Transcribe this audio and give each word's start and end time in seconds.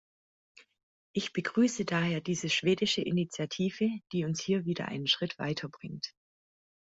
Ich 1.13 1.31
begrüße 1.31 1.85
daher 1.85 2.21
diese 2.21 2.49
schwedische 2.49 3.03
Initiative, 3.03 3.87
die 4.11 4.25
uns 4.25 4.41
hier 4.41 4.65
wieder 4.65 4.87
einen 4.87 5.05
Schritt 5.05 5.37
weiterbringt. 5.37 6.15